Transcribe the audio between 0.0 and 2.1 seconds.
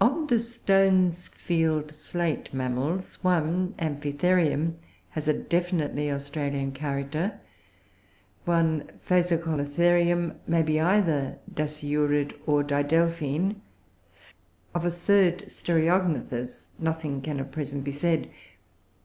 Of the Stonesfield